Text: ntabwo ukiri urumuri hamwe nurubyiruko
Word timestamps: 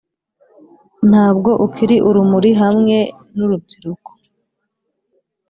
ntabwo 1.09 1.51
ukiri 1.65 1.97
urumuri 2.09 2.51
hamwe 2.61 2.97
nurubyiruko 3.35 4.09